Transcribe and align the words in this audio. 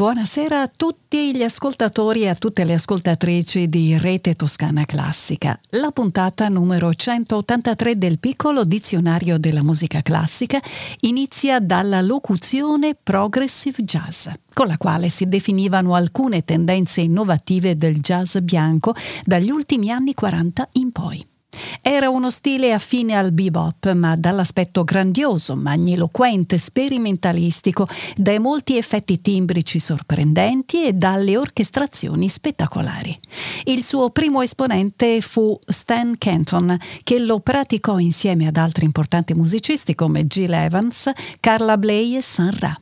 Buonasera 0.00 0.62
a 0.62 0.72
tutti 0.74 1.36
gli 1.36 1.42
ascoltatori 1.42 2.22
e 2.22 2.28
a 2.28 2.34
tutte 2.34 2.64
le 2.64 2.72
ascoltatrici 2.72 3.68
di 3.68 3.98
Rete 3.98 4.32
Toscana 4.32 4.86
Classica. 4.86 5.60
La 5.72 5.90
puntata 5.90 6.48
numero 6.48 6.94
183 6.94 7.98
del 7.98 8.18
piccolo 8.18 8.64
dizionario 8.64 9.38
della 9.38 9.62
musica 9.62 10.00
classica 10.00 10.58
inizia 11.00 11.60
dalla 11.60 12.00
locuzione 12.00 12.94
progressive 12.94 13.82
jazz, 13.82 14.28
con 14.54 14.68
la 14.68 14.78
quale 14.78 15.10
si 15.10 15.28
definivano 15.28 15.94
alcune 15.94 16.46
tendenze 16.46 17.02
innovative 17.02 17.76
del 17.76 18.00
jazz 18.00 18.38
bianco 18.38 18.94
dagli 19.22 19.50
ultimi 19.50 19.90
anni 19.90 20.14
40 20.14 20.66
in 20.72 20.92
poi. 20.92 21.29
Era 21.82 22.10
uno 22.10 22.30
stile 22.30 22.72
affine 22.72 23.14
al 23.14 23.32
bebop, 23.32 23.92
ma 23.94 24.16
dall'aspetto 24.16 24.84
grandioso, 24.84 25.56
magniloquente, 25.56 26.58
sperimentalistico, 26.58 27.88
dai 28.16 28.38
molti 28.38 28.76
effetti 28.76 29.20
timbrici 29.20 29.78
sorprendenti 29.78 30.84
e 30.84 30.92
dalle 30.92 31.36
orchestrazioni 31.36 32.28
spettacolari. 32.28 33.18
Il 33.64 33.84
suo 33.84 34.10
primo 34.10 34.42
esponente 34.42 35.20
fu 35.20 35.58
Stan 35.66 36.16
Kenton, 36.18 36.78
che 37.02 37.18
lo 37.18 37.40
praticò 37.40 37.98
insieme 37.98 38.46
ad 38.46 38.56
altri 38.56 38.84
importanti 38.84 39.34
musicisti 39.34 39.94
come 39.94 40.26
Jill 40.26 40.52
Evans, 40.52 41.10
Carla 41.40 41.76
Bley 41.76 42.16
e 42.16 42.22
San 42.22 42.56
Ra. 42.58 42.78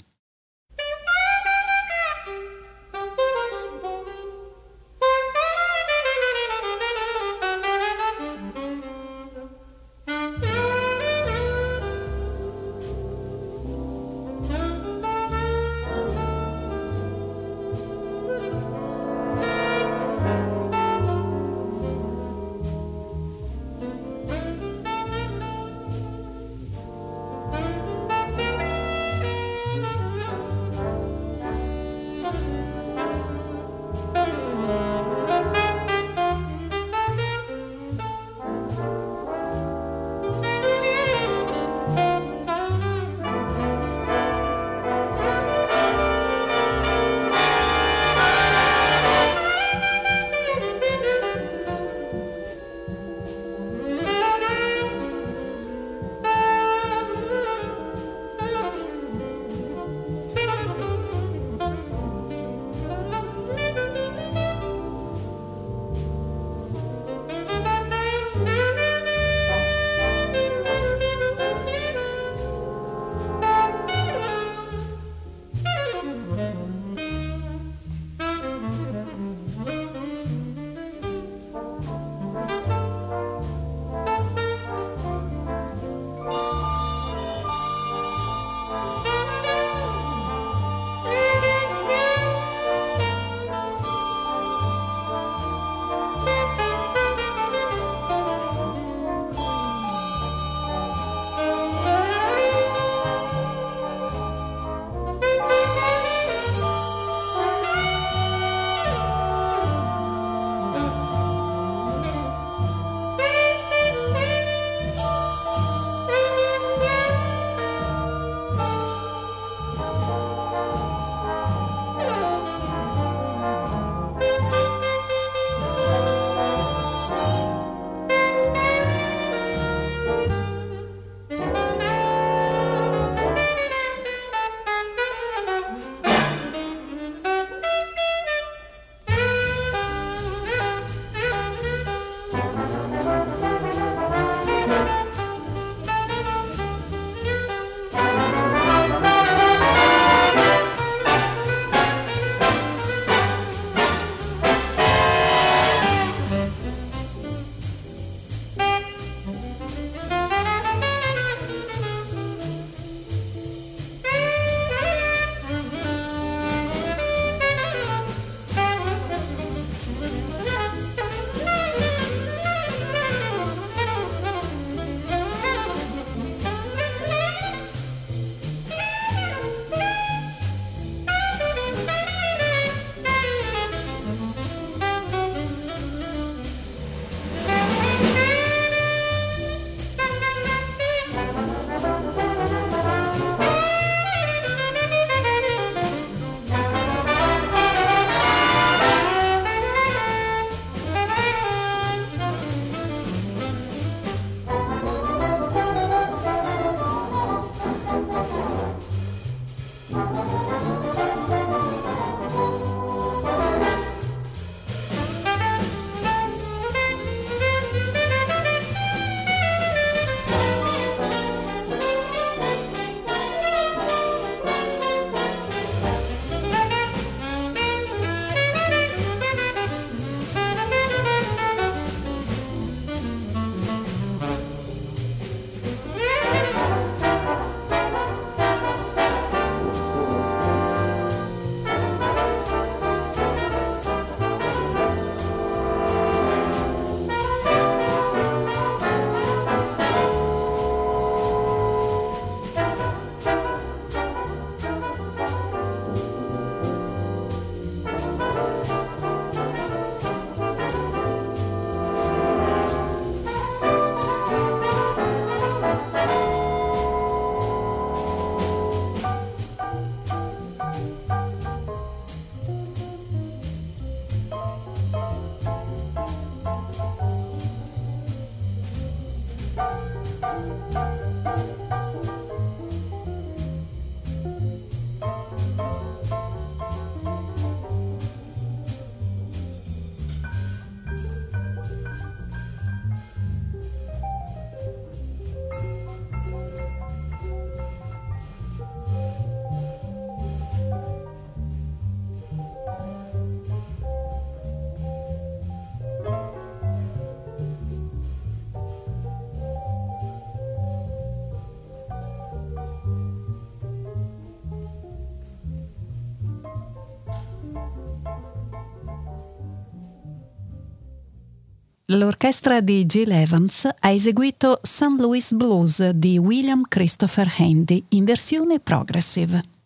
L'orchestra 321.92 322.60
di 322.60 322.84
Jill 322.84 323.10
Evans 323.12 323.64
ha 323.64 323.88
eseguito 323.88 324.58
St. 324.60 325.00
Louis 325.00 325.32
Blues 325.32 325.88
di 325.92 326.18
William 326.18 326.64
Christopher 326.68 327.32
Handy 327.38 327.82
in 327.88 328.04
versione 328.04 328.60
progressive. 328.60 329.57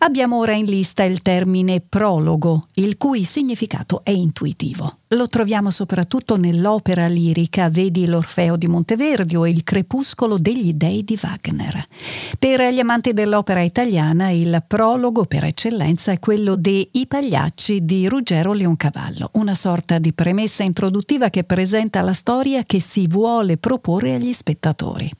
Abbiamo 0.00 0.38
ora 0.38 0.52
in 0.52 0.66
lista 0.66 1.02
il 1.02 1.22
termine 1.22 1.80
prologo, 1.80 2.68
il 2.74 2.96
cui 2.96 3.24
significato 3.24 4.02
è 4.04 4.10
intuitivo. 4.10 4.98
Lo 5.12 5.26
troviamo 5.26 5.70
soprattutto 5.70 6.36
nell'opera 6.36 7.08
lirica 7.08 7.68
Vedi 7.68 8.06
l'Orfeo 8.06 8.56
di 8.56 8.68
Monteverdi 8.68 9.34
o 9.34 9.46
Il 9.46 9.64
crepuscolo 9.64 10.38
degli 10.38 10.72
dei 10.74 11.02
di 11.02 11.18
Wagner. 11.20 11.84
Per 12.38 12.72
gli 12.72 12.78
amanti 12.78 13.12
dell'opera 13.12 13.62
italiana 13.62 14.30
il 14.30 14.62
prologo 14.66 15.24
per 15.24 15.44
eccellenza 15.44 16.12
è 16.12 16.20
quello 16.20 16.54
de 16.54 16.88
I 16.92 17.06
Pagliacci 17.06 17.84
di 17.84 18.06
Ruggero 18.06 18.52
Leoncavallo, 18.52 19.30
una 19.32 19.54
sorta 19.54 19.98
di 19.98 20.12
premessa 20.12 20.62
introduttiva 20.62 21.28
che 21.30 21.42
presenta 21.42 22.02
la 22.02 22.12
storia 22.12 22.62
che 22.62 22.80
si 22.80 23.08
vuole 23.08 23.56
proporre 23.56 24.14
agli 24.14 24.32
spettatori. 24.32 25.10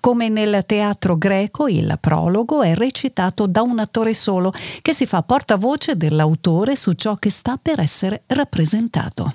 Come 0.00 0.28
nel 0.28 0.64
teatro 0.64 1.16
greco, 1.16 1.66
il 1.66 1.96
prologo 2.00 2.62
è 2.62 2.74
recitato 2.74 3.46
da 3.46 3.62
un 3.62 3.78
attore 3.78 4.14
solo 4.14 4.52
che 4.82 4.92
si 4.92 5.06
fa 5.06 5.22
portavoce 5.22 5.96
dell'autore 5.96 6.76
su 6.76 6.92
ciò 6.92 7.14
che 7.14 7.30
sta 7.30 7.58
per 7.60 7.80
essere 7.80 8.22
rappresentato. 8.26 9.34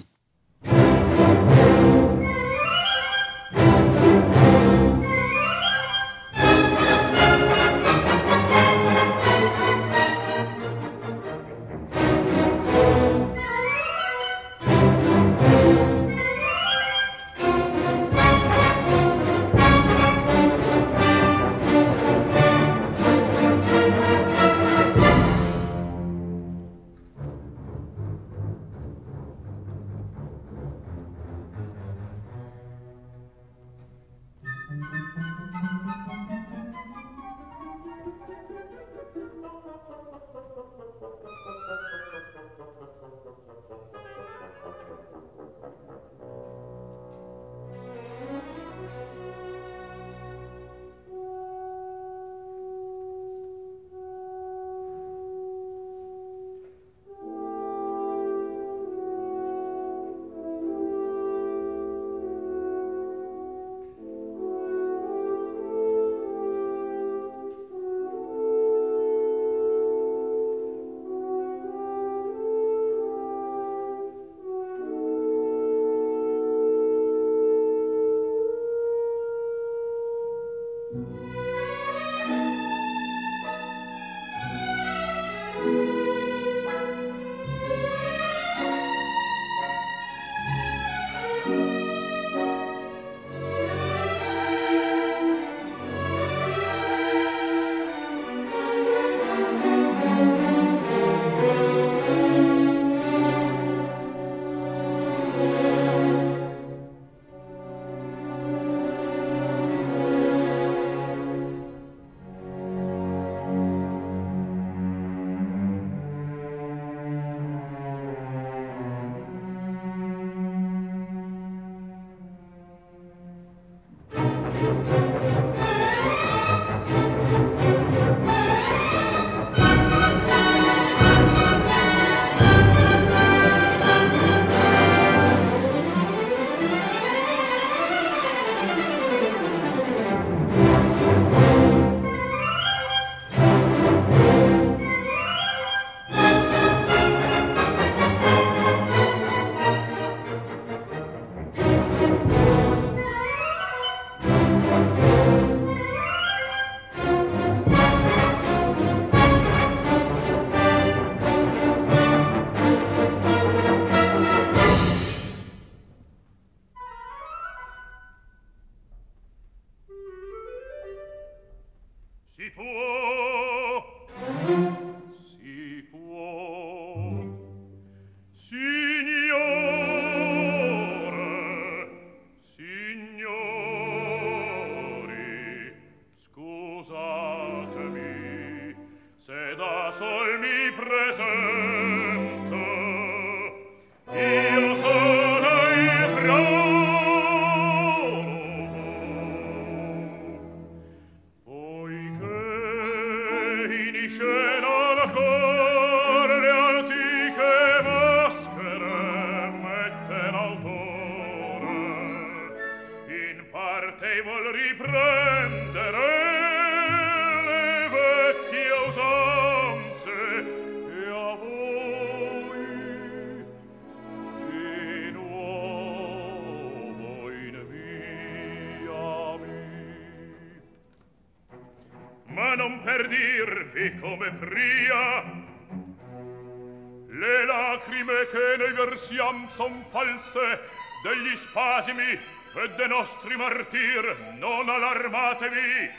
Versiam 239.01 239.47
son 239.49 239.83
false 239.89 240.59
degli 241.03 241.35
spasimi 241.35 242.19
e 242.55 242.67
de 242.77 242.87
nostri 242.87 243.35
martir 243.35 244.15
non 244.37 244.69
allarmatevi 244.69 245.89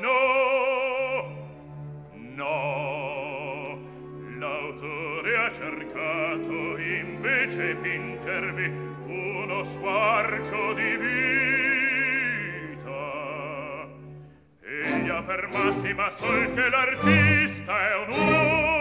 no 0.00 1.22
no 2.10 3.78
l'autore 4.38 5.36
ha 5.38 5.52
cercato 5.52 6.78
invece 6.78 7.76
pingervi 7.76 8.86
uno 9.06 9.64
squarcio 9.64 10.74
di 10.74 10.96
vita. 10.96 11.46
Egli 14.60 15.10
per 15.24 15.48
massima 15.48 16.10
sol 16.10 16.52
che 16.54 16.68
l'artista 16.68 17.90
è 17.90 17.96
un 17.96 18.10
uomo 18.10 18.77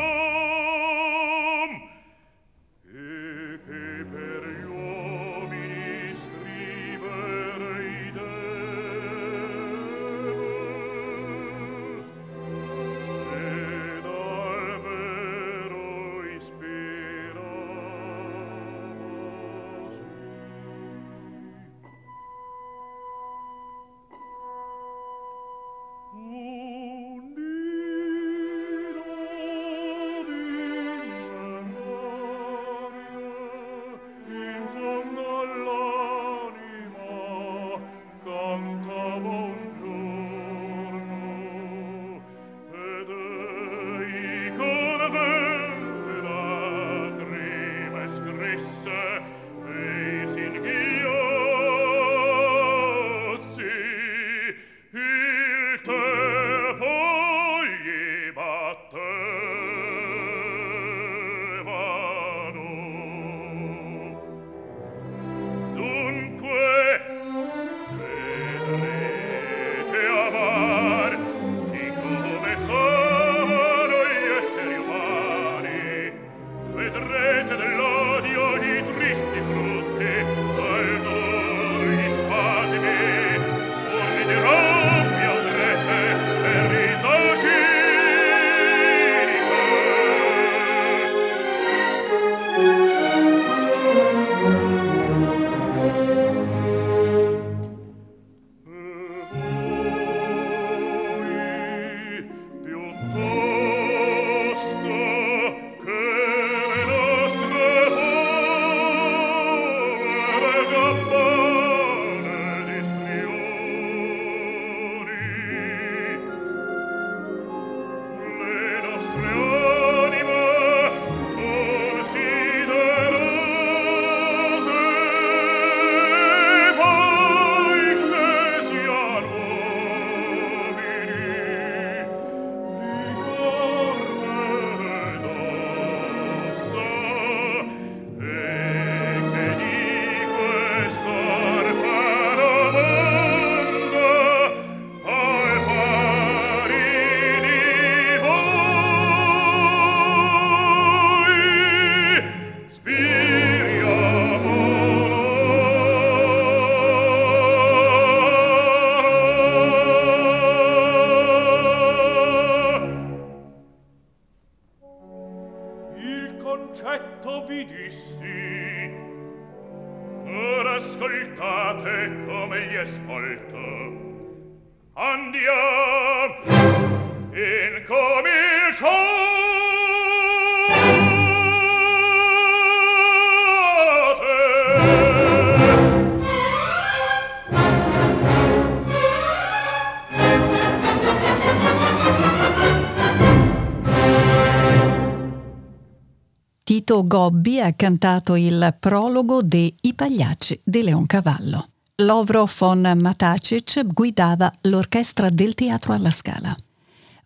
Tito 196.67 197.07
Gobbi 197.07 197.61
ha 197.61 197.71
cantato 197.71 198.35
il 198.35 198.75
prologo 198.77 199.41
de 199.41 199.73
I 199.79 199.93
Pagliacci 199.93 200.59
di 200.61 200.83
Leoncavallo. 200.83 201.69
Lovro 202.03 202.45
von 202.59 202.91
Matacic 202.93 203.85
guidava 203.85 204.51
l'orchestra 204.63 205.29
del 205.29 205.53
Teatro 205.53 205.93
alla 205.93 206.11
Scala. 206.11 206.53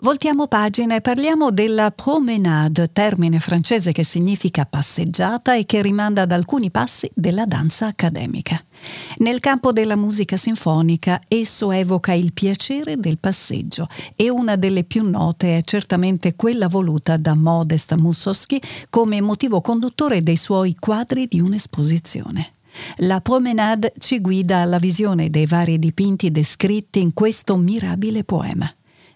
Voltiamo 0.03 0.47
pagina 0.47 0.95
e 0.95 1.01
parliamo 1.01 1.51
della 1.51 1.91
promenade, 1.91 2.89
termine 2.91 3.39
francese 3.39 3.91
che 3.91 4.03
significa 4.03 4.65
passeggiata 4.65 5.55
e 5.55 5.67
che 5.67 5.83
rimanda 5.83 6.23
ad 6.23 6.31
alcuni 6.31 6.71
passi 6.71 7.07
della 7.13 7.45
danza 7.45 7.85
accademica. 7.85 8.59
Nel 9.17 9.39
campo 9.39 9.71
della 9.71 9.95
musica 9.95 10.37
sinfonica 10.37 11.21
esso 11.27 11.71
evoca 11.71 12.13
il 12.13 12.33
piacere 12.33 12.97
del 12.97 13.19
passeggio 13.19 13.87
e 14.15 14.31
una 14.31 14.55
delle 14.55 14.85
più 14.85 15.07
note 15.07 15.57
è 15.57 15.63
certamente 15.63 16.35
quella 16.35 16.67
voluta 16.67 17.15
da 17.17 17.35
Modest 17.35 17.93
Mussorgsky 17.93 18.59
come 18.89 19.21
motivo 19.21 19.61
conduttore 19.61 20.23
dei 20.23 20.37
suoi 20.37 20.75
quadri 20.79 21.27
di 21.27 21.39
un'esposizione. 21.39 22.53
La 22.97 23.21
promenade 23.21 23.93
ci 23.99 24.19
guida 24.19 24.61
alla 24.61 24.79
visione 24.79 25.29
dei 25.29 25.45
vari 25.45 25.77
dipinti 25.77 26.31
descritti 26.31 27.01
in 27.01 27.13
questo 27.13 27.55
mirabile 27.55 28.23
poema. 28.23 28.67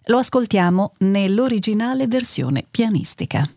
Lo 0.08 0.20
ascoltiamo 0.20 0.92
nell'originale 1.00 2.06
versione 2.06 2.64
pianistica. 2.70 3.50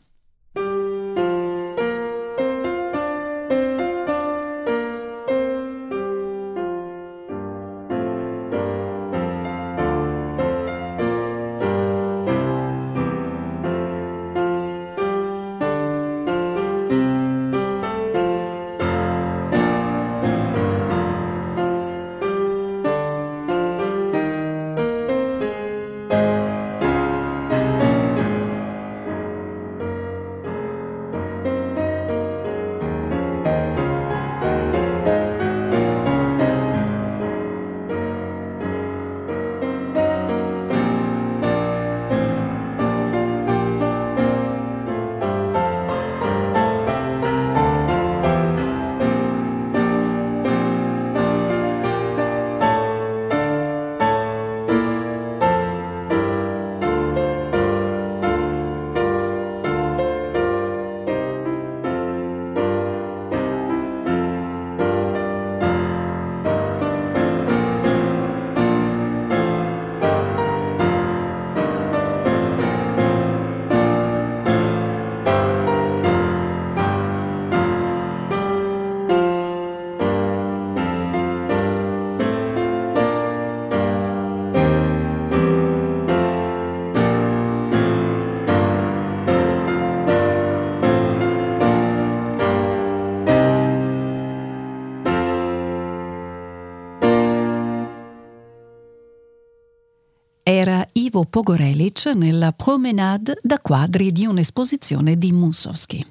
Ivo 101.18 101.26
Pogorelic 101.28 102.12
nella 102.14 102.52
promenade 102.52 103.40
da 103.42 103.58
quadri 103.58 104.12
di 104.12 104.24
un'esposizione 104.24 105.16
di 105.16 105.32
Mussorgsky. 105.32 106.06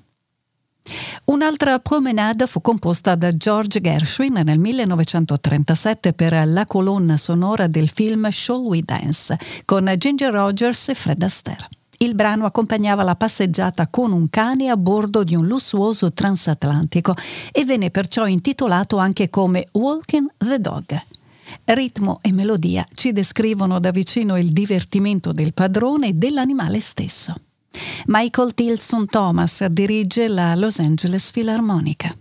Un'altra 1.25 1.79
promenade 1.79 2.45
fu 2.45 2.59
composta 2.59 3.15
da 3.15 3.33
George 3.33 3.79
Gershwin 3.79 4.41
nel 4.43 4.59
1937 4.59 6.11
per 6.11 6.45
la 6.47 6.65
colonna 6.65 7.15
sonora 7.15 7.67
del 7.67 7.87
film 7.87 8.27
Shall 8.29 8.65
We 8.65 8.81
Dance 8.81 9.37
con 9.63 9.89
Ginger 9.97 10.33
Rogers 10.33 10.89
e 10.89 10.93
Fred 10.93 11.23
Astaire. 11.23 11.69
Il 11.99 12.13
brano 12.13 12.45
accompagnava 12.45 13.03
la 13.03 13.15
passeggiata 13.15 13.87
con 13.87 14.11
un 14.11 14.29
cane 14.29 14.67
a 14.67 14.75
bordo 14.75 15.23
di 15.23 15.35
un 15.35 15.47
lussuoso 15.47 16.11
transatlantico 16.11 17.15
e 17.53 17.63
venne 17.63 17.91
perciò 17.91 18.27
intitolato 18.27 18.97
anche 18.97 19.29
come 19.29 19.67
Walking 19.71 20.29
the 20.37 20.59
Dog. 20.59 21.01
Ritmo 21.65 22.19
e 22.21 22.31
melodia 22.31 22.85
ci 22.93 23.11
descrivono 23.11 23.79
da 23.79 23.91
vicino 23.91 24.37
il 24.37 24.51
divertimento 24.51 25.31
del 25.31 25.53
padrone 25.53 26.09
e 26.09 26.13
dell'animale 26.13 26.79
stesso. 26.79 27.35
Michael 28.07 28.53
Tilson 28.53 29.05
Thomas 29.05 29.65
dirige 29.65 30.27
la 30.27 30.55
Los 30.55 30.79
Angeles 30.79 31.31
Philharmonica. 31.31 32.11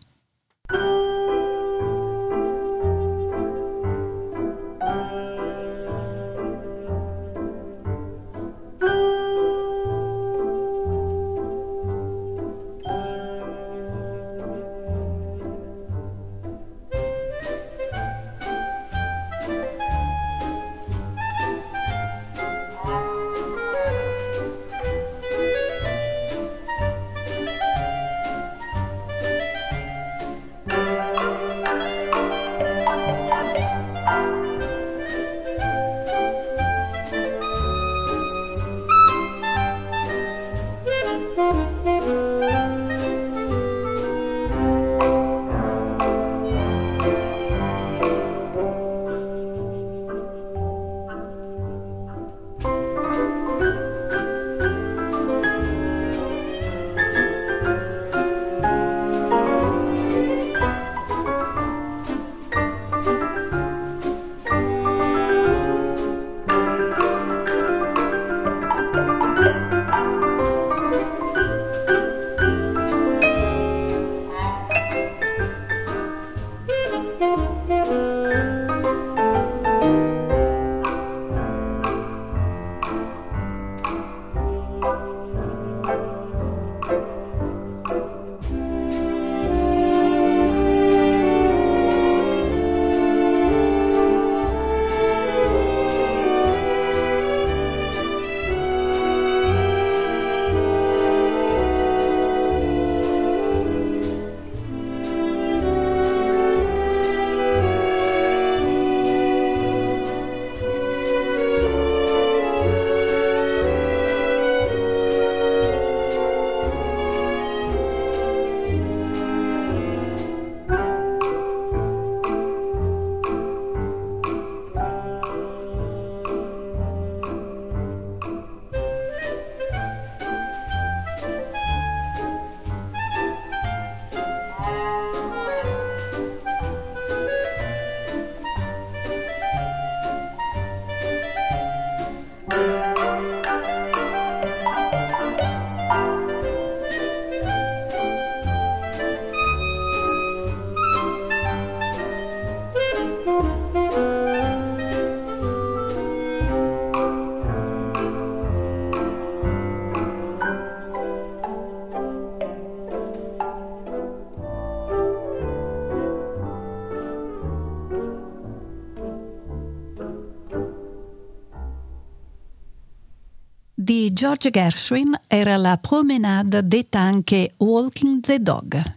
George 174.16 174.50
Gershwin 174.50 175.14
era 175.28 175.58
la 175.58 175.76
promenade 175.76 176.66
detta 176.66 177.00
anche 177.00 177.52
Walking 177.58 178.20
the 178.22 178.40
Dog. 178.40 178.95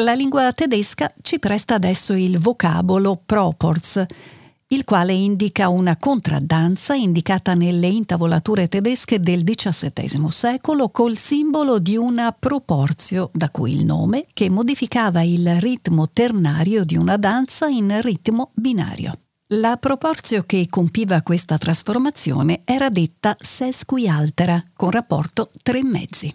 La 0.00 0.12
lingua 0.12 0.52
tedesca 0.52 1.12
ci 1.22 1.40
presta 1.40 1.74
adesso 1.74 2.12
il 2.12 2.38
vocabolo 2.38 3.20
proporz, 3.26 4.04
il 4.68 4.84
quale 4.84 5.12
indica 5.12 5.70
una 5.70 5.96
contraddanza 5.96 6.94
indicata 6.94 7.54
nelle 7.54 7.88
intavolature 7.88 8.68
tedesche 8.68 9.18
del 9.18 9.42
XVII 9.42 10.30
secolo 10.30 10.90
col 10.90 11.16
simbolo 11.16 11.80
di 11.80 11.96
una 11.96 12.30
proporzio, 12.30 13.30
da 13.32 13.50
cui 13.50 13.72
il 13.72 13.84
nome, 13.84 14.26
che 14.32 14.48
modificava 14.48 15.22
il 15.22 15.56
ritmo 15.56 16.08
ternario 16.08 16.84
di 16.84 16.96
una 16.96 17.16
danza 17.16 17.66
in 17.66 18.00
ritmo 18.00 18.52
binario. 18.54 19.18
La 19.54 19.78
proporzio 19.78 20.44
che 20.44 20.68
compiva 20.70 21.22
questa 21.22 21.58
trasformazione 21.58 22.60
era 22.64 22.88
detta 22.88 23.36
sesquialtera, 23.36 24.62
con 24.74 24.92
rapporto 24.92 25.50
tre 25.60 25.82
mezzi. 25.82 26.32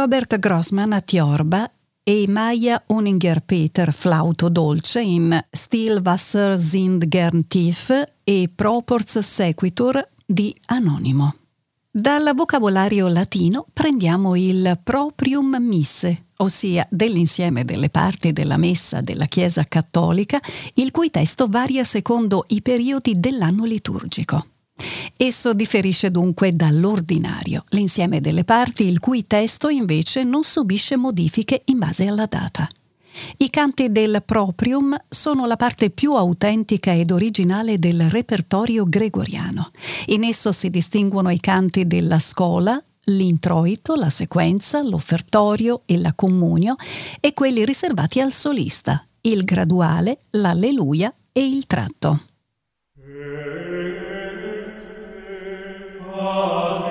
Robert 0.00 0.38
Grossman 0.38 0.92
a 0.92 1.00
Tiorba 1.00 1.68
e 2.04 2.26
Maya 2.28 2.80
Uninger-Peter 2.86 3.92
flauto 3.92 4.48
dolce 4.48 5.00
in 5.00 5.36
Stillwasser 5.50 6.56
sind 6.56 7.08
gern 7.08 7.48
tief 7.48 8.04
e 8.22 8.48
Proports 8.54 9.18
sequitur 9.18 10.08
di 10.24 10.54
Anonimo. 10.66 11.34
Dal 11.90 12.30
vocabolario 12.36 13.08
latino 13.08 13.66
prendiamo 13.72 14.36
il 14.36 14.78
proprium 14.84 15.56
misse, 15.58 16.26
ossia 16.36 16.86
dell'insieme 16.88 17.64
delle 17.64 17.90
parti 17.90 18.32
della 18.32 18.56
messa 18.56 19.00
della 19.00 19.26
Chiesa 19.26 19.64
cattolica, 19.64 20.40
il 20.74 20.92
cui 20.92 21.10
testo 21.10 21.48
varia 21.48 21.82
secondo 21.82 22.44
i 22.50 22.62
periodi 22.62 23.18
dell'anno 23.18 23.64
liturgico. 23.64 24.46
Esso 25.16 25.52
differisce 25.52 26.10
dunque 26.10 26.54
dall'ordinario, 26.54 27.64
l'insieme 27.70 28.20
delle 28.20 28.44
parti 28.44 28.86
il 28.86 29.00
cui 29.00 29.26
testo 29.26 29.68
invece 29.68 30.24
non 30.24 30.44
subisce 30.44 30.96
modifiche 30.96 31.62
in 31.66 31.78
base 31.78 32.06
alla 32.06 32.26
data. 32.26 32.68
I 33.38 33.50
canti 33.50 33.90
del 33.90 34.22
Proprium 34.24 34.96
sono 35.08 35.46
la 35.46 35.56
parte 35.56 35.90
più 35.90 36.12
autentica 36.12 36.94
ed 36.94 37.10
originale 37.10 37.78
del 37.78 38.08
repertorio 38.10 38.88
gregoriano. 38.88 39.70
In 40.06 40.24
esso 40.24 40.52
si 40.52 40.70
distinguono 40.70 41.30
i 41.30 41.40
canti 41.40 41.86
della 41.86 42.18
scola, 42.18 42.80
l'introito, 43.04 43.96
la 43.96 44.10
sequenza, 44.10 44.82
l'offertorio 44.82 45.82
e 45.86 45.98
la 45.98 46.12
comunio 46.12 46.76
e 47.20 47.34
quelli 47.34 47.64
riservati 47.64 48.20
al 48.20 48.32
solista, 48.32 49.04
il 49.22 49.44
graduale, 49.44 50.20
l'alleluia 50.30 51.12
e 51.32 51.46
il 51.46 51.66
tratto. 51.66 52.20
God. 56.28 56.87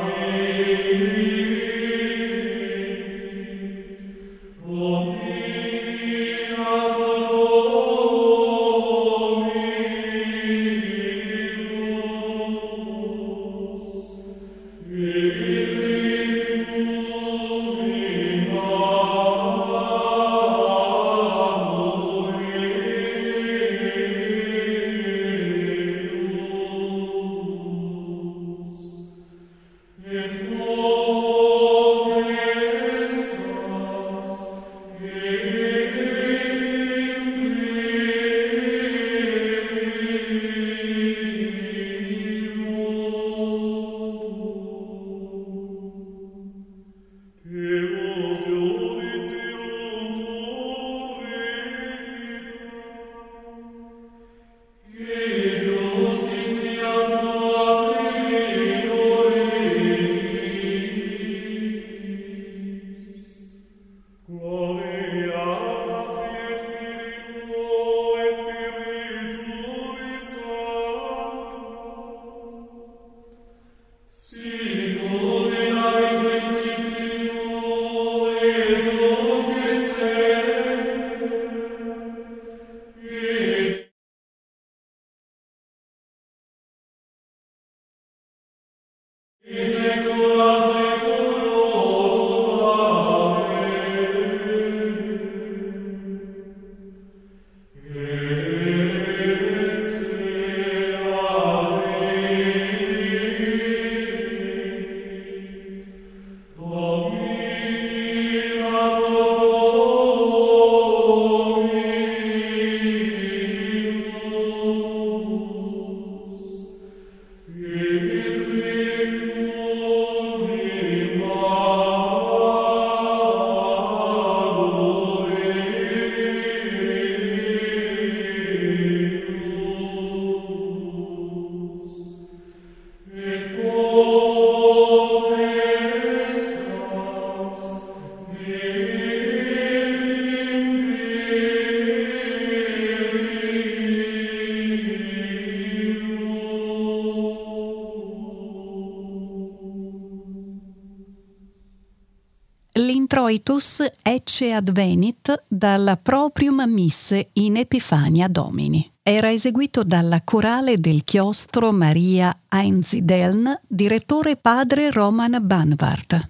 Introitus 153.28 153.86
ecce 154.04 154.54
advenit 154.54 155.44
dalla 155.50 155.98
Proprium 155.98 156.64
Misse 156.66 157.32
in 157.34 157.58
Epifania 157.58 158.30
Domini. 158.30 158.90
Era 159.04 159.30
eseguito 159.30 159.84
dalla 159.84 160.22
corale 160.24 160.80
del 160.80 161.04
chiostro 161.04 161.74
Maria 161.74 162.44
Einzideln, 162.48 163.60
direttore 163.68 164.38
padre 164.38 164.92
Roman 164.92 165.40
Banvart. 165.42 166.30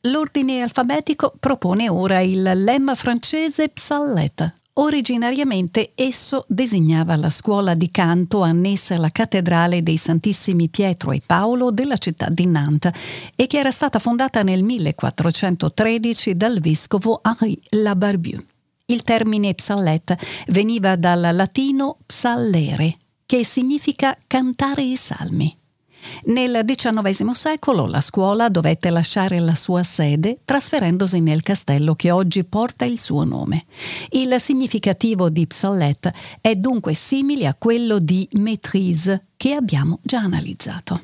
L'ordine 0.00 0.60
alfabetico 0.60 1.34
propone 1.38 1.88
ora 1.88 2.18
il 2.18 2.42
lemma 2.42 2.96
francese 2.96 3.68
Psallet, 3.68 4.52
Originariamente 4.74 5.92
esso 5.94 6.44
designava 6.48 7.16
la 7.16 7.28
scuola 7.28 7.74
di 7.74 7.90
canto 7.90 8.42
annessa 8.42 8.94
alla 8.94 9.10
cattedrale 9.10 9.82
dei 9.82 9.96
Santissimi 9.96 10.68
Pietro 10.68 11.10
e 11.10 11.20
Paolo 11.24 11.72
della 11.72 11.96
città 11.96 12.28
di 12.30 12.46
Nantes 12.46 12.92
e 13.34 13.46
che 13.46 13.58
era 13.58 13.72
stata 13.72 13.98
fondata 13.98 14.42
nel 14.42 14.62
1413 14.62 16.36
dal 16.36 16.60
vescovo 16.60 17.20
Henri 17.22 17.60
Labarbieu. 17.70 18.40
Il 18.86 19.02
termine 19.02 19.54
psallet 19.54 20.16
veniva 20.48 20.96
dal 20.96 21.30
latino 21.32 21.98
psallere, 22.06 22.96
che 23.26 23.44
significa 23.44 24.16
cantare 24.26 24.82
i 24.82 24.96
salmi. 24.96 25.59
Nel 26.24 26.62
XIX 26.64 27.30
secolo 27.32 27.86
la 27.86 28.00
scuola 28.00 28.48
dovette 28.48 28.90
lasciare 28.90 29.38
la 29.38 29.54
sua 29.54 29.82
sede 29.82 30.38
trasferendosi 30.44 31.20
nel 31.20 31.42
castello 31.42 31.94
che 31.94 32.10
oggi 32.10 32.44
porta 32.44 32.84
il 32.84 32.98
suo 32.98 33.24
nome. 33.24 33.64
Il 34.10 34.36
significativo 34.38 35.30
di 35.30 35.46
Psallet 35.46 36.10
è 36.40 36.54
dunque 36.54 36.94
simile 36.94 37.46
a 37.46 37.54
quello 37.54 37.98
di 37.98 38.28
maîtrise 38.32 39.28
che 39.36 39.54
abbiamo 39.54 39.98
già 40.02 40.20
analizzato. 40.20 41.02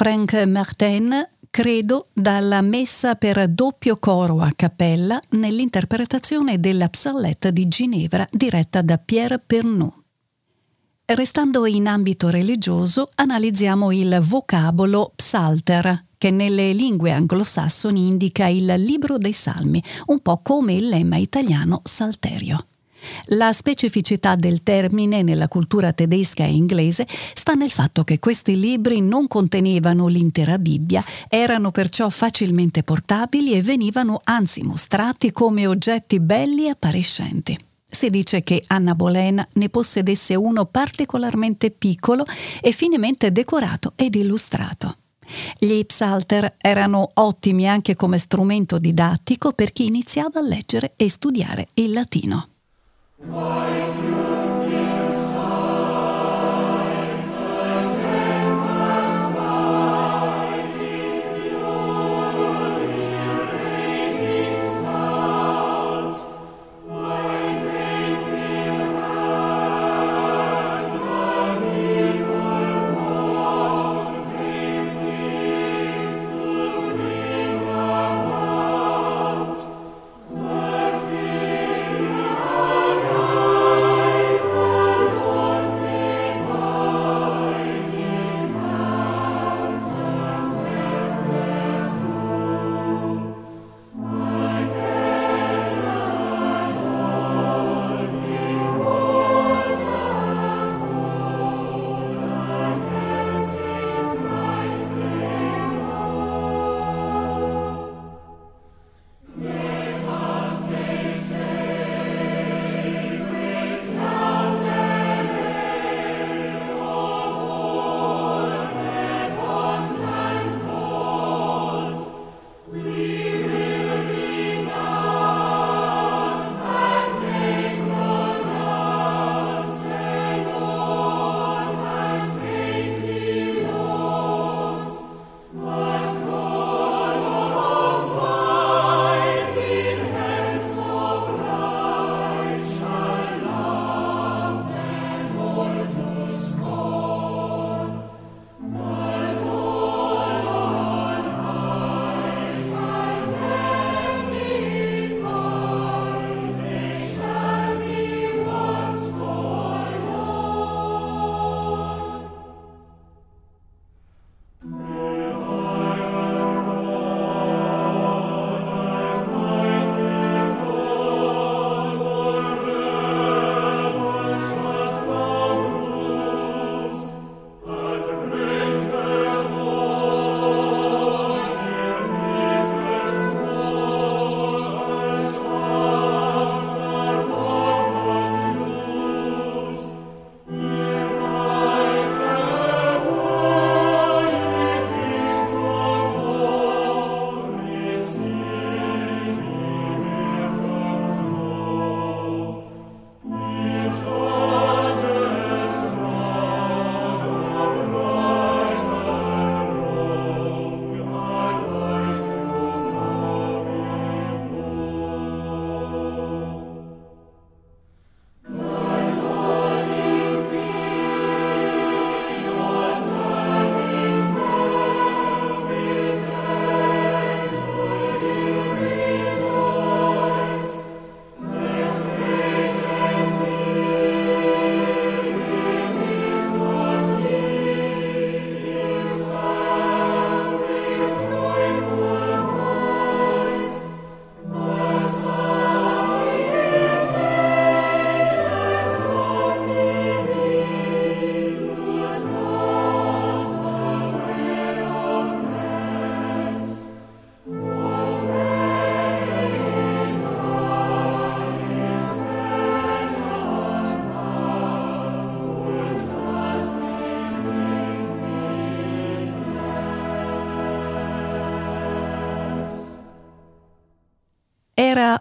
Frank 0.00 0.32
Martin, 0.46 1.28
credo 1.50 2.06
dalla 2.14 2.62
messa 2.62 3.16
per 3.16 3.46
doppio 3.48 3.98
coro 3.98 4.40
a 4.40 4.50
cappella 4.56 5.20
nell'interpretazione 5.32 6.58
della 6.58 6.88
Psalette 6.88 7.52
di 7.52 7.68
Ginevra 7.68 8.26
diretta 8.30 8.80
da 8.80 8.96
Pierre 8.96 9.38
Pernoud. 9.40 9.92
Restando 11.04 11.66
in 11.66 11.86
ambito 11.86 12.30
religioso, 12.30 13.10
analizziamo 13.14 13.92
il 13.92 14.20
vocabolo 14.22 15.12
psalter, 15.16 16.06
che 16.16 16.30
nelle 16.30 16.72
lingue 16.72 17.10
anglosassoni 17.10 18.06
indica 18.06 18.46
il 18.46 18.72
libro 18.78 19.18
dei 19.18 19.34
salmi, 19.34 19.84
un 20.06 20.20
po' 20.20 20.40
come 20.42 20.72
il 20.72 20.88
lemma 20.88 21.18
italiano 21.18 21.82
salterio. 21.84 22.64
La 23.26 23.52
specificità 23.52 24.36
del 24.36 24.62
termine 24.62 25.22
nella 25.22 25.48
cultura 25.48 25.92
tedesca 25.92 26.44
e 26.44 26.52
inglese 26.52 27.06
sta 27.34 27.54
nel 27.54 27.70
fatto 27.70 28.04
che 28.04 28.18
questi 28.18 28.58
libri 28.58 29.00
non 29.00 29.28
contenevano 29.28 30.06
l'intera 30.06 30.58
Bibbia, 30.58 31.04
erano 31.28 31.70
perciò 31.70 32.08
facilmente 32.10 32.82
portabili 32.82 33.52
e 33.52 33.62
venivano 33.62 34.20
anzi 34.24 34.62
mostrati 34.62 35.32
come 35.32 35.66
oggetti 35.66 36.20
belli 36.20 36.66
e 36.66 36.70
appariscenti. 36.70 37.58
Si 37.92 38.08
dice 38.08 38.42
che 38.42 38.62
Anna 38.68 38.94
Boleyn 38.94 39.44
ne 39.52 39.68
possedesse 39.68 40.36
uno 40.36 40.64
particolarmente 40.66 41.70
piccolo 41.70 42.24
e 42.60 42.70
finemente 42.70 43.32
decorato 43.32 43.94
ed 43.96 44.14
illustrato. 44.14 44.96
Gli 45.58 45.84
psalter 45.84 46.54
erano 46.58 47.08
ottimi 47.14 47.68
anche 47.68 47.96
come 47.96 48.18
strumento 48.18 48.78
didattico 48.78 49.52
per 49.52 49.70
chi 49.70 49.86
iniziava 49.86 50.40
a 50.40 50.42
leggere 50.42 50.92
e 50.96 51.08
studiare 51.08 51.68
il 51.74 51.92
latino. 51.92 52.49
My 53.22 54.39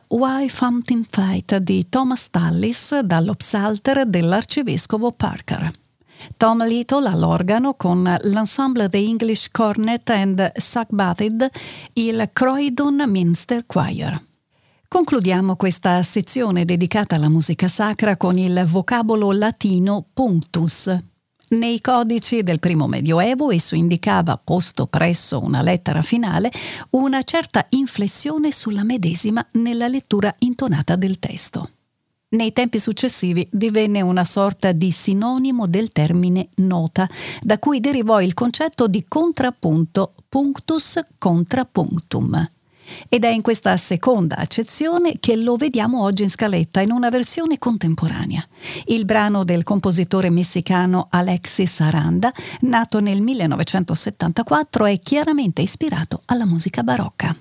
Why 0.08 0.50
Fountain 0.50 1.06
Fight 1.10 1.58
di 1.58 1.88
Thomas 1.90 2.30
Tallis 2.30 3.00
dallo 3.00 3.36
psalter 3.36 4.06
dell'arcivescovo 4.06 5.12
Parker. 5.12 5.72
Tom 6.38 6.66
Little 6.66 7.08
all'organo 7.08 7.74
con 7.76 8.04
l'ensemble 8.24 8.90
The 8.90 8.98
English 8.98 9.50
Cornet 9.52 10.10
and 10.10 10.52
Sackbatted, 10.54 11.50
il 11.94 12.30
Croydon 12.34 13.04
Minster 13.08 13.66
Choir. 13.66 14.22
Concludiamo 14.88 15.56
questa 15.56 16.02
sezione 16.04 16.66
dedicata 16.66 17.16
alla 17.16 17.30
musica 17.30 17.68
sacra 17.68 18.18
con 18.18 18.38
il 18.38 18.66
vocabolo 18.68 19.32
latino 19.32 20.06
punctus. 20.14 20.98
Nei 21.52 21.82
codici 21.82 22.44
del 22.44 22.60
primo 22.60 22.86
Medioevo 22.86 23.50
esso 23.50 23.74
indicava, 23.74 24.40
posto 24.42 24.86
presso 24.86 25.42
una 25.42 25.64
lettera 25.64 26.04
finale, 26.04 26.52
una 26.92 27.24
certa 27.24 27.66
inflessione 27.70 28.52
sulla 28.52 28.84
medesima 28.84 29.44
nella 29.54 29.88
lettura 29.88 30.34
intonata 30.40 30.96
del 30.96 31.18
testo. 31.18 31.72
Nei 32.30 32.54
tempi 32.54 32.78
successivi 32.78 33.48
divenne 33.50 34.02
una 34.02 34.26
sorta 34.26 34.74
di 34.74 34.92
sinonimo 34.92 35.66
del 35.66 35.92
termine 35.92 36.50
nota, 36.58 37.10
da 37.42 37.58
cui 37.58 37.80
derivò 37.80 38.22
il 38.22 38.36
concetto 38.36 38.88
di 38.88 39.06
contrappunto 39.08 40.14
punctus 40.30 41.00
contra 41.18 41.66
punctum. 41.66 42.48
Ed 43.08 43.24
è 43.24 43.30
in 43.30 43.42
questa 43.42 43.76
seconda 43.78 44.38
accezione 44.38 45.20
che 45.20 45.36
lo 45.36 45.56
vediamo 45.56 46.02
oggi 46.04 46.24
in 46.24 46.30
scaletta 46.30 46.82
in 46.82 46.92
una 46.92 47.10
versione 47.10 47.58
contemporanea. 47.58 48.46
Il 48.86 49.06
brano 49.06 49.44
del 49.44 49.64
compositore 49.64 50.30
messicano 50.30 51.08
Alexis 51.10 51.80
Aranda, 51.82 52.32
nato 52.62 53.00
nel 53.00 53.22
1974, 53.22 54.86
è 54.86 55.00
chiaramente 55.00 55.62
ispirato 55.62 56.22
alla 56.26 56.46
musica 56.46 56.84
barocca. 56.84 57.36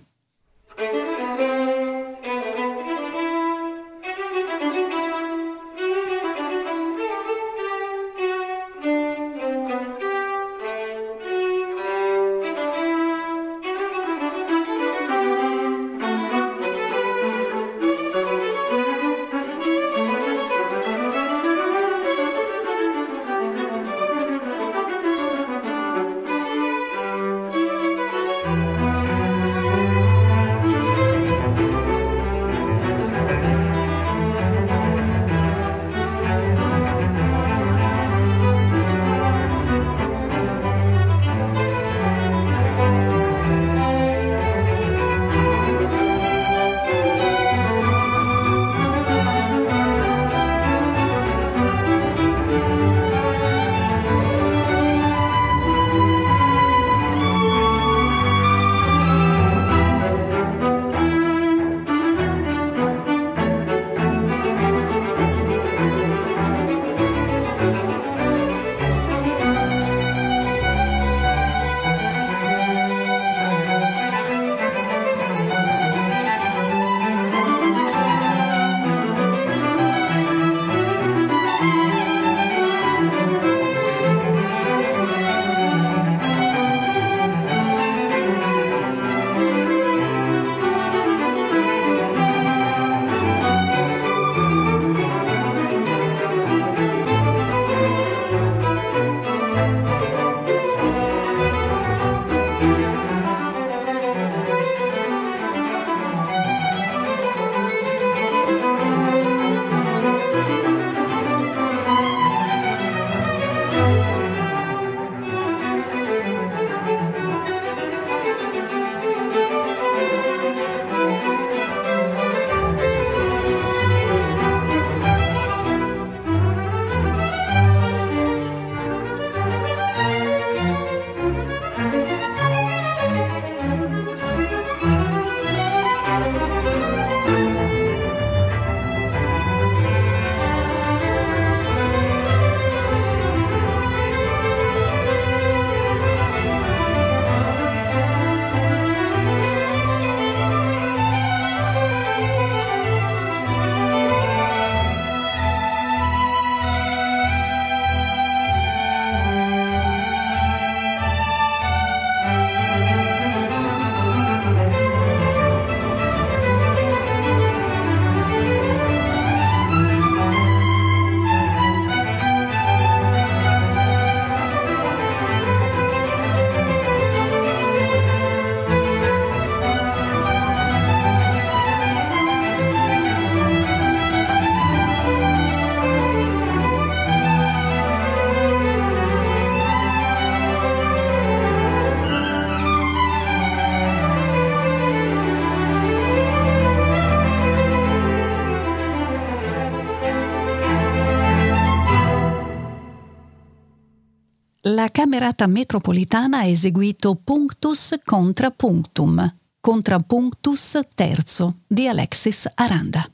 Camerata 205.19 205.49
Metropolitana 205.49 206.39
ha 206.39 206.45
eseguito 206.45 207.16
Punctus 207.16 207.97
contra 208.05 208.53
Punctum, 208.53 209.37
Contrapunctus 209.59 210.79
terzo 210.95 211.57
di 211.66 211.89
Alexis 211.89 212.49
Aranda. 212.55 213.05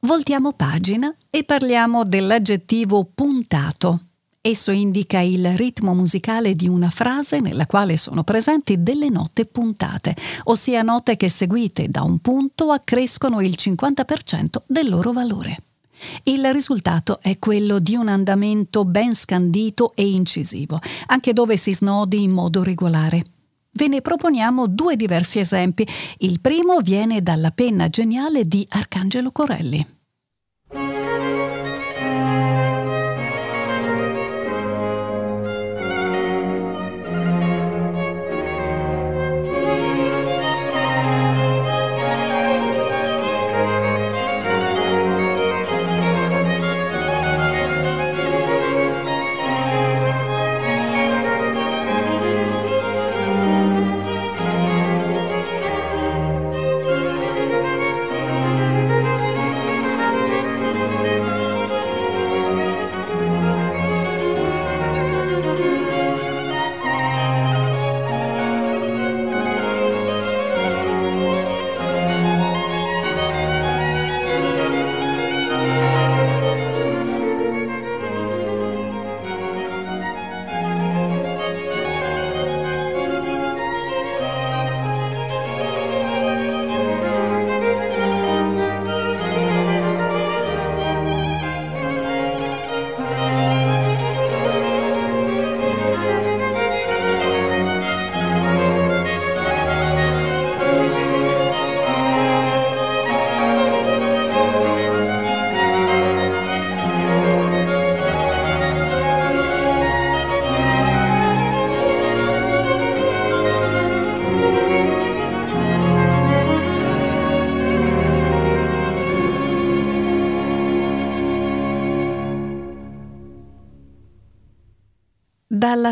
Voltiamo 0.00 0.54
pagina 0.54 1.14
e 1.28 1.44
parliamo 1.44 2.04
dell'aggettivo 2.04 3.06
puntato. 3.14 4.04
Esso 4.40 4.70
indica 4.70 5.20
il 5.20 5.54
ritmo 5.54 5.92
musicale 5.92 6.56
di 6.56 6.66
una 6.66 6.88
frase 6.88 7.40
nella 7.40 7.66
quale 7.66 7.98
sono 7.98 8.24
presenti 8.24 8.82
delle 8.82 9.10
note 9.10 9.44
puntate, 9.44 10.16
ossia 10.44 10.80
note 10.80 11.18
che 11.18 11.28
seguite 11.28 11.90
da 11.90 12.04
un 12.04 12.20
punto 12.20 12.70
accrescono 12.70 13.42
il 13.42 13.54
50% 13.58 14.62
del 14.66 14.88
loro 14.88 15.12
valore. 15.12 15.71
Il 16.24 16.52
risultato 16.52 17.20
è 17.20 17.38
quello 17.38 17.78
di 17.78 17.94
un 17.94 18.08
andamento 18.08 18.84
ben 18.84 19.14
scandito 19.14 19.92
e 19.94 20.08
incisivo, 20.08 20.78
anche 21.06 21.32
dove 21.32 21.56
si 21.56 21.74
snodi 21.74 22.22
in 22.22 22.30
modo 22.30 22.62
regolare. 22.62 23.22
Ve 23.74 23.88
ne 23.88 24.02
proponiamo 24.02 24.66
due 24.66 24.96
diversi 24.96 25.38
esempi. 25.38 25.86
Il 26.18 26.40
primo 26.40 26.80
viene 26.80 27.22
dalla 27.22 27.50
penna 27.50 27.88
geniale 27.88 28.46
di 28.46 28.66
Arcangelo 28.68 29.32
Corelli. 29.32 30.00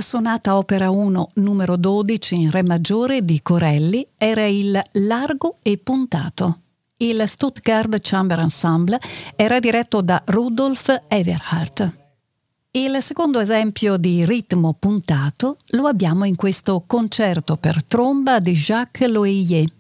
Dalla 0.00 0.12
sonata 0.12 0.56
opera 0.56 0.88
1 0.88 1.28
numero 1.34 1.76
12 1.76 2.34
in 2.34 2.50
Re 2.50 2.62
maggiore 2.62 3.22
di 3.22 3.42
Corelli 3.42 4.06
era 4.16 4.46
il 4.46 4.82
Largo 4.92 5.58
e 5.62 5.76
puntato. 5.76 6.60
Il 6.96 7.22
Stuttgart 7.26 7.98
Chamber 8.00 8.38
Ensemble 8.38 8.98
era 9.36 9.60
diretto 9.60 10.00
da 10.00 10.22
Rudolf 10.24 11.02
Everhardt. 11.06 11.92
Il 12.70 12.96
secondo 13.02 13.40
esempio 13.40 13.98
di 13.98 14.24
ritmo 14.24 14.72
puntato 14.72 15.58
lo 15.72 15.86
abbiamo 15.86 16.24
in 16.24 16.34
questo 16.34 16.82
concerto 16.86 17.58
per 17.58 17.84
tromba 17.84 18.40
di 18.40 18.54
Jacques 18.54 19.06
Loeillet, 19.06 19.70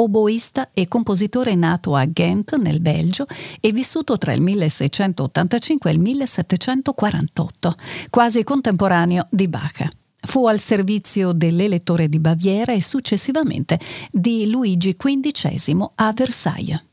oboista 0.00 0.70
e 0.72 0.88
compositore 0.88 1.54
nato 1.54 1.94
a 1.94 2.04
Ghent, 2.04 2.56
nel 2.56 2.80
Belgio, 2.80 3.26
e 3.60 3.72
vissuto 3.72 4.18
tra 4.18 4.32
il 4.32 4.40
1685 4.40 5.90
e 5.90 5.92
il 5.92 6.00
1748, 6.00 7.74
quasi 8.10 8.44
contemporaneo 8.44 9.26
di 9.30 9.48
Bach. 9.48 9.88
Fu 10.20 10.46
al 10.46 10.60
servizio 10.60 11.32
dell'elettore 11.32 12.08
di 12.08 12.18
Baviera 12.18 12.72
e 12.72 12.82
successivamente 12.82 13.78
di 14.10 14.50
Luigi 14.50 14.96
XV 14.96 15.90
a 15.94 16.12
Versailles. 16.12 16.87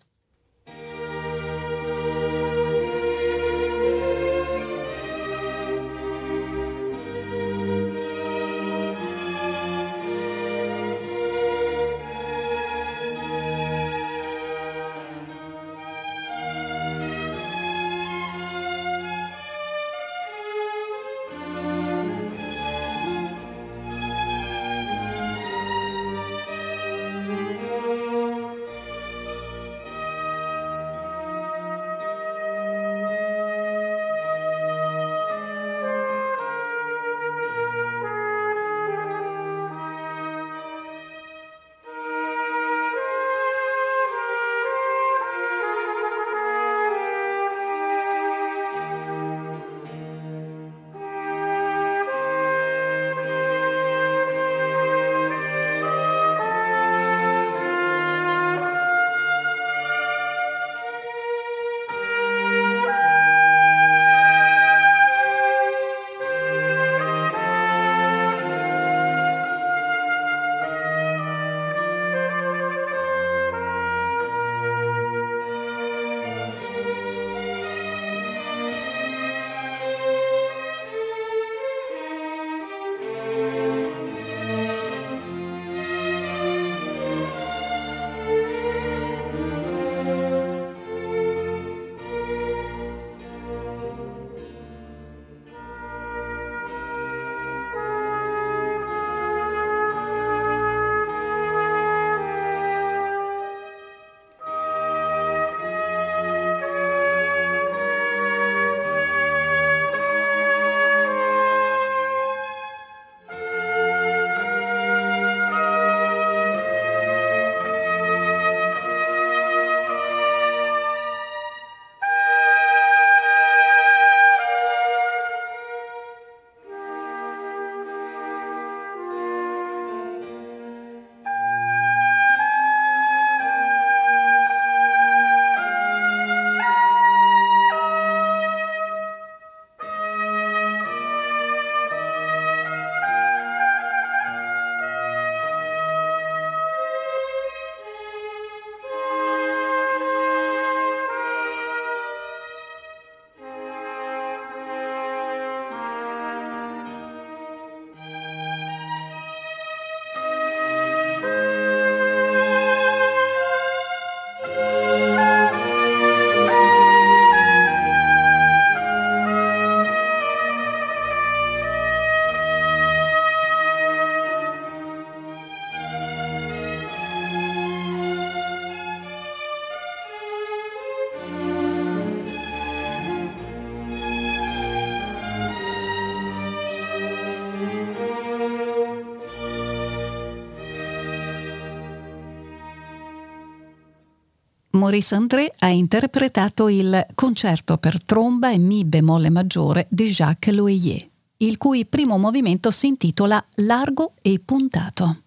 Maurice 194.86 195.16
André 195.16 195.52
ha 195.58 195.70
interpretato 195.70 196.70
il 196.70 197.08
concerto 197.16 197.78
per 197.78 198.04
tromba 198.04 198.52
e 198.52 198.60
mi 198.60 198.86
bemolle 198.86 199.32
maggiore 199.32 199.88
di 199.90 200.06
Jacques 200.06 200.54
Loeillet, 200.54 201.10
il 201.38 201.58
cui 201.58 201.88
primo 201.88 202.20
movimento 202.20 202.70
si 202.70 202.86
intitola 202.86 203.44
Largo 203.56 204.14
e 204.22 204.40
puntato. 204.46 205.22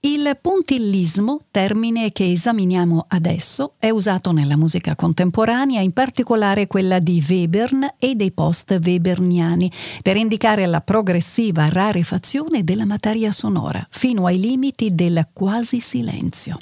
Il 0.00 0.36
puntillismo, 0.38 1.40
termine 1.50 2.12
che 2.12 2.30
esaminiamo 2.30 3.06
adesso, 3.08 3.72
è 3.78 3.88
usato 3.88 4.32
nella 4.32 4.58
musica 4.58 4.94
contemporanea, 4.94 5.80
in 5.80 5.94
particolare 5.94 6.66
quella 6.66 6.98
di 6.98 7.24
Webern 7.26 7.94
e 7.98 8.14
dei 8.14 8.32
post-weberniani, 8.32 9.72
per 10.02 10.18
indicare 10.18 10.66
la 10.66 10.82
progressiva 10.82 11.70
rarefazione 11.70 12.62
della 12.62 12.84
materia 12.84 13.32
sonora, 13.32 13.84
fino 13.88 14.26
ai 14.26 14.38
limiti 14.38 14.94
del 14.94 15.28
quasi 15.32 15.80
silenzio. 15.80 16.58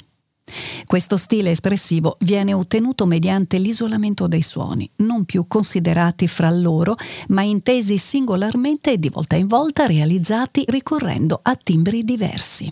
Questo 0.85 1.17
stile 1.17 1.51
espressivo 1.51 2.17
viene 2.21 2.53
ottenuto 2.53 3.05
mediante 3.05 3.57
l'isolamento 3.57 4.27
dei 4.27 4.41
suoni, 4.41 4.89
non 4.97 5.25
più 5.25 5.45
considerati 5.47 6.27
fra 6.27 6.49
loro, 6.49 6.95
ma 7.29 7.41
intesi 7.41 7.97
singolarmente 7.97 8.93
e 8.93 8.97
di 8.97 9.09
volta 9.09 9.35
in 9.35 9.47
volta 9.47 9.85
realizzati 9.85 10.63
ricorrendo 10.67 11.39
a 11.41 11.55
timbri 11.55 12.03
diversi. 12.03 12.71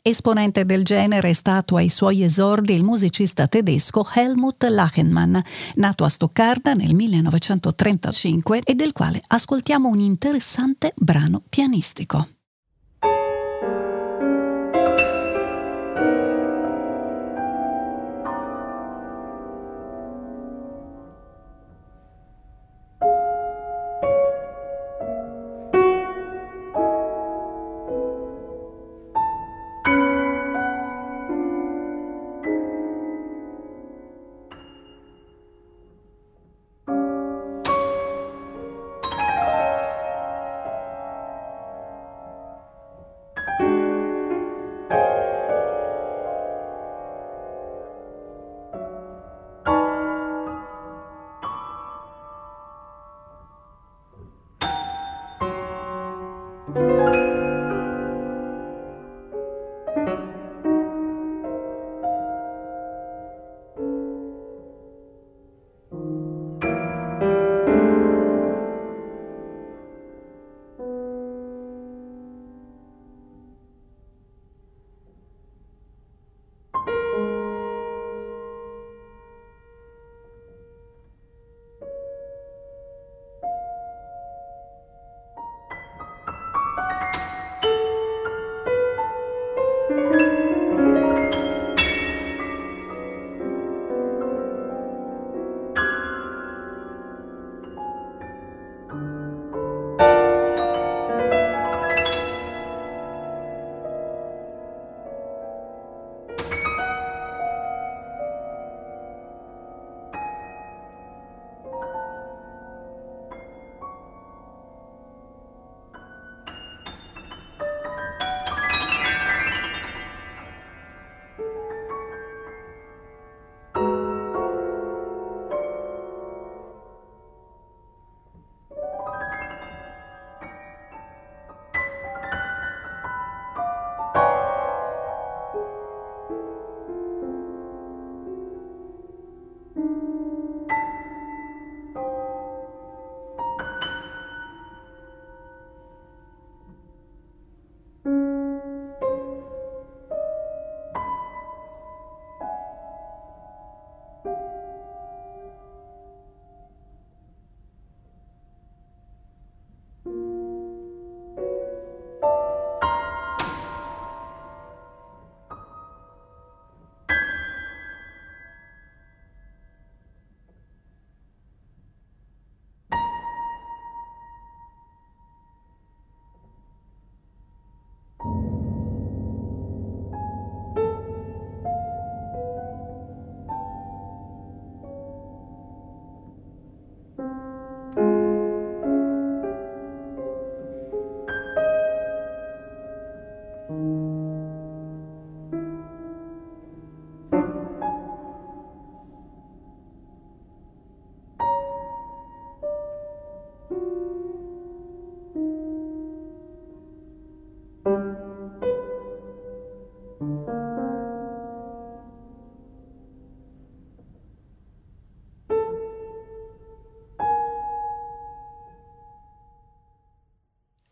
Esponente 0.00 0.64
del 0.64 0.84
genere 0.84 1.30
è 1.30 1.32
stato 1.32 1.76
ai 1.76 1.88
suoi 1.88 2.22
esordi 2.22 2.72
il 2.72 2.84
musicista 2.84 3.46
tedesco 3.46 4.08
Helmut 4.14 4.64
Lachenmann, 4.64 5.36
nato 5.74 6.04
a 6.04 6.08
Stoccarda 6.08 6.72
nel 6.72 6.94
1935 6.94 8.60
e 8.64 8.74
del 8.74 8.92
quale 8.92 9.20
ascoltiamo 9.26 9.88
un 9.88 9.98
interessante 9.98 10.94
brano 10.96 11.42
pianistico. 11.46 12.37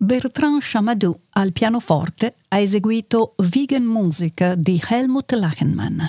Bertrand 0.06 0.60
Chamadou 0.62 1.18
al 1.30 1.50
pianoforte 1.52 2.36
ha 2.50 2.58
eseguito 2.58 3.34
Vegan 3.38 3.82
Music 3.82 4.52
di 4.52 4.80
Helmut 4.88 5.32
Lachenmann. 5.32 6.00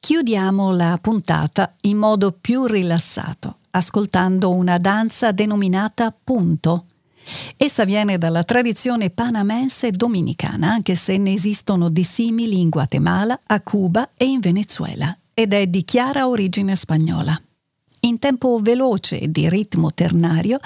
Chiudiamo 0.00 0.72
la 0.72 0.98
puntata 1.00 1.76
in 1.82 1.96
modo 1.96 2.32
più 2.32 2.66
rilassato, 2.66 3.58
ascoltando 3.70 4.50
una 4.50 4.78
danza 4.78 5.30
denominata 5.30 6.12
punto. 6.12 6.86
Essa 7.56 7.84
viene 7.84 8.18
dalla 8.18 8.42
tradizione 8.42 9.10
panamense 9.10 9.92
dominicana, 9.92 10.72
anche 10.72 10.96
se 10.96 11.16
ne 11.16 11.34
esistono 11.34 11.90
di 11.90 12.02
simili 12.02 12.58
in 12.58 12.68
Guatemala, 12.68 13.38
a 13.46 13.60
Cuba 13.60 14.10
e 14.16 14.24
in 14.24 14.40
Venezuela, 14.40 15.16
ed 15.32 15.52
è 15.52 15.68
di 15.68 15.84
chiara 15.84 16.26
origine 16.26 16.74
spagnola. 16.74 17.40
In 18.04 18.18
tempo 18.18 18.58
veloce 18.58 19.18
e 19.18 19.30
di 19.30 19.48
ritmo 19.48 19.92
ternario, 19.94 20.58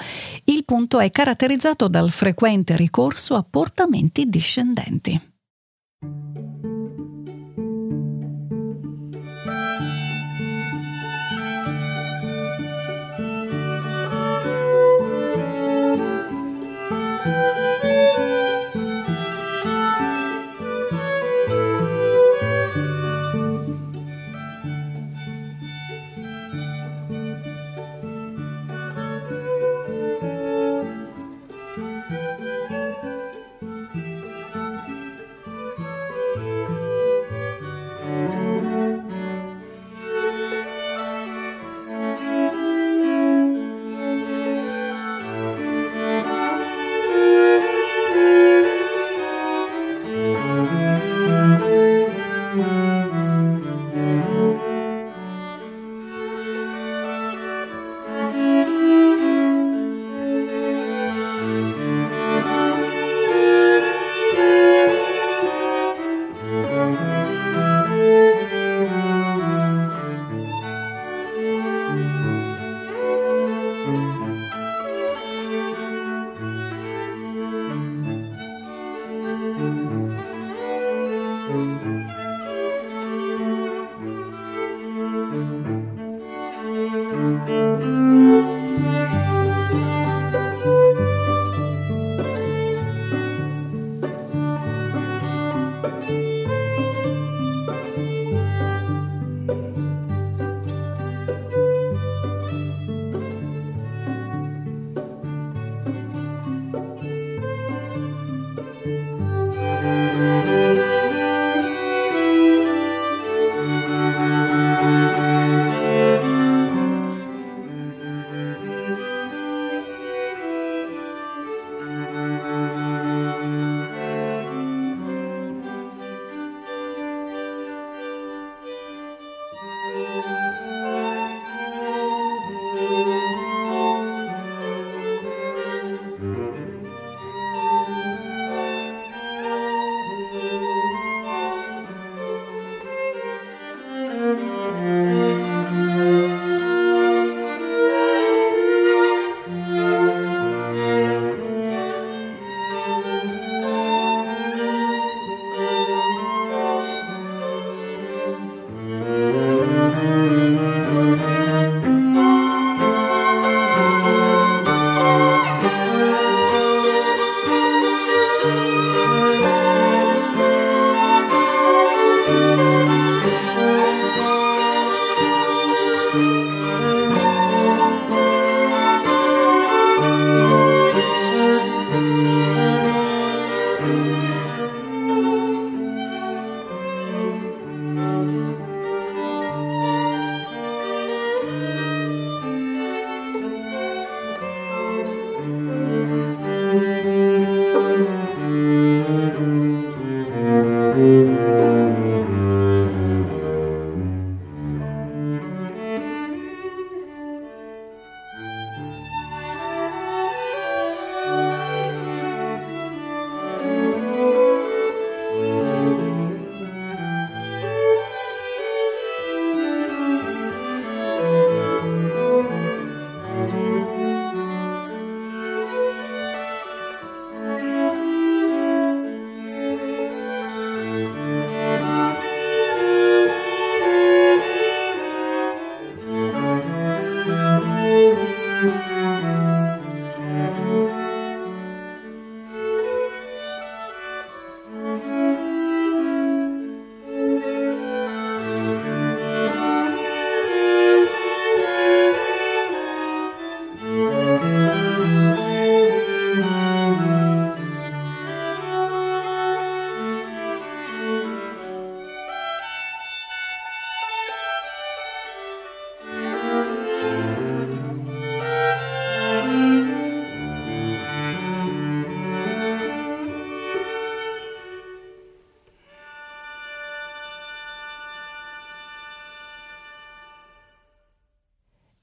il 0.45 0.65
punto 0.65 0.99
è 0.99 1.09
caratterizzato 1.09 1.87
dal 1.87 2.11
frequente 2.11 2.75
ricorso 2.75 3.35
a 3.35 3.45
portamenti 3.49 4.25
discendenti. 4.27 5.19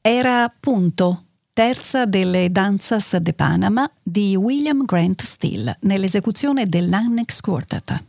Era 0.08 0.54
Punto, 0.60 1.24
terza 1.52 2.06
delle 2.06 2.52
Danzas 2.52 3.16
de 3.16 3.32
Panama 3.32 3.90
di 4.00 4.36
William 4.36 4.84
Grant 4.84 5.24
Steele 5.24 5.78
nell'esecuzione 5.80 6.66
dell'Annex 6.66 7.40
Quartet. 7.40 8.04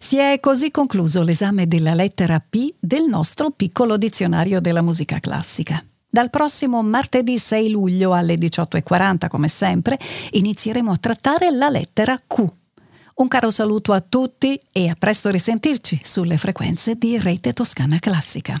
Si 0.00 0.16
è 0.16 0.40
così 0.40 0.72
concluso 0.72 1.22
l'esame 1.22 1.68
della 1.68 1.94
lettera 1.94 2.40
P 2.40 2.74
del 2.80 3.06
nostro 3.06 3.50
piccolo 3.50 3.96
dizionario 3.96 4.60
della 4.60 4.82
musica 4.82 5.20
classica. 5.20 5.80
Dal 6.08 6.30
prossimo 6.30 6.82
martedì 6.82 7.38
6 7.38 7.70
luglio 7.70 8.12
alle 8.12 8.34
18.40, 8.34 9.28
come 9.28 9.46
sempre, 9.46 9.96
inizieremo 10.32 10.90
a 10.90 10.96
trattare 10.96 11.52
la 11.52 11.68
lettera 11.68 12.20
Q. 12.26 12.44
Un 13.14 13.28
caro 13.28 13.52
saluto 13.52 13.92
a 13.92 14.00
tutti 14.00 14.60
e 14.72 14.88
a 14.88 14.96
presto 14.98 15.30
risentirci 15.30 16.00
sulle 16.02 16.38
frequenze 16.38 16.96
di 16.96 17.20
Rete 17.20 17.52
Toscana 17.52 18.00
Classica. 18.00 18.60